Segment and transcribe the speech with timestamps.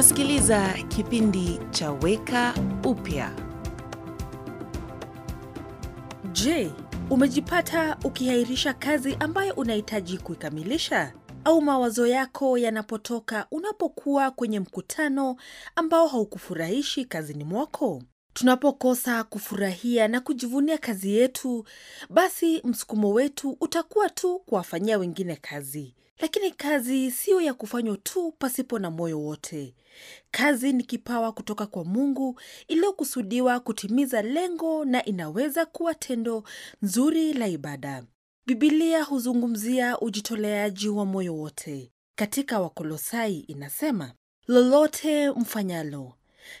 [0.00, 2.54] Unasikiliza kipindi cha Weka
[2.84, 3.32] Upya.
[6.32, 6.70] Je,
[7.10, 11.12] umejipata ukihairisha kazi ambayo unahitaji kuikamilisha?
[11.44, 15.36] Au mawazo yako yanapotoka unapokuwa kwenye mkutano
[15.76, 18.02] ambao haukufurahishi kazini mwako?
[18.32, 21.64] Tunapokosa kufurahia na kujivunia kazi yetu,
[22.10, 25.94] basi msukumo wetu utakuwa tu kuwafanyia wengine kazi.
[26.18, 29.74] Lakini kazi siyo ya kufanywa tu pasipo na moyo wote.
[30.30, 36.44] Kazi ni kipawa kutoka kwa Mungu iliyokusudiwa kutimiza lengo na inaweza kuwa tendo
[36.82, 38.04] nzuri la ibada.
[38.46, 41.92] Bibilia huzungumzia ujitoleaji wa moyo wote.
[42.14, 44.12] Katika Wakolosai inasema,
[44.48, 46.12] lolote mfanyalo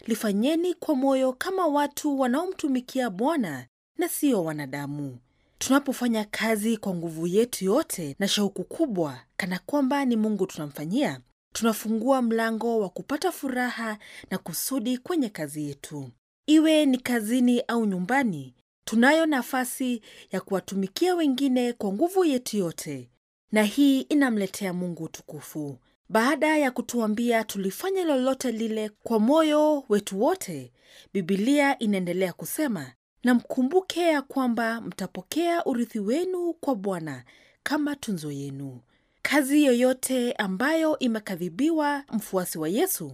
[0.06, 3.66] lifanyeni kwa moyo kama watu wanaomtumikia Bwana
[3.98, 5.18] na sio wanadamu.
[5.58, 11.20] Tunapofanya kazi kwa nguvu yetu yote na shauku kubwa, kana kwamba ni Mungu tunamfanyia,
[11.52, 13.98] tunafungua mlango wa kupata furaha
[14.30, 16.10] na kusudi kwenye kazi yetu.
[16.46, 18.54] Iwe ni kazini au nyumbani,
[18.84, 23.08] tunayo nafasi ya kuwatumikia wengine kwa nguvu yetu yote,
[23.52, 25.78] na hii inamletea Mungu utukufu.
[26.10, 30.72] Baada ya kutuambia tulifanya lolote lile kwa moyo wetu wote,
[31.12, 32.92] Bibilia inaendelea kusema,
[33.24, 37.24] na mkumbuke ya kwamba mtapokea urithi wenu kwa Bwana
[37.62, 38.80] kama tunzo yenu.
[39.22, 43.12] Kazi yoyote ambayo imekadhibiwa mfuasi wa Yesu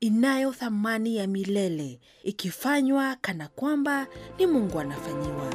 [0.00, 4.06] inayo thamani ya milele ikifanywa kana kwamba
[4.38, 5.54] ni Mungu anafanyiwa.